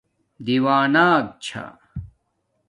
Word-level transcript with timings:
دیݸک 0.45 1.25
چھݳ 1.43 1.63